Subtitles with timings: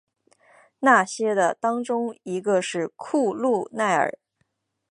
[0.79, 4.17] 那些的当中一个是库路耐尔。